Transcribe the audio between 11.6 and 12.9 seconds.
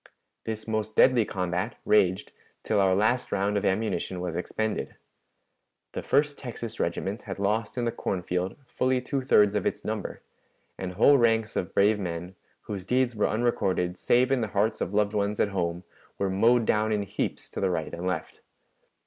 brave men, whose